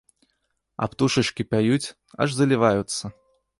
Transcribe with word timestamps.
А 0.85 0.87
птушачкі 0.93 1.45
пяюць, 1.53 1.93
аж 2.27 2.37
заліваюцца! 2.39 3.15